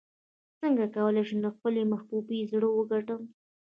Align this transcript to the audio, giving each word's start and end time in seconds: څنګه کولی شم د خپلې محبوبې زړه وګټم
څنګه 0.59 0.85
کولی 0.95 1.21
شم 1.27 1.39
د 1.43 1.47
خپلې 1.55 1.81
محبوبې 1.91 2.47
زړه 2.51 2.67
وګټم 2.77 3.21